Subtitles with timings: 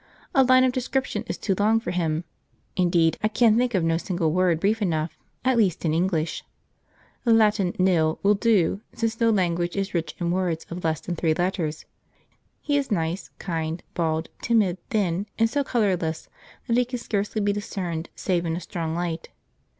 [0.33, 2.23] A line of description is too long for him.
[2.75, 6.43] Indeed, I can think of no single word brief enough, at least in English.
[7.23, 11.15] The Latin "nil" will do, since no language is rich in words of less than
[11.15, 11.85] three letters.
[12.61, 16.27] He is nice, kind, bald, timid, thin, and so colourless
[16.65, 19.29] that he can scarcely be discerned save in a strong light.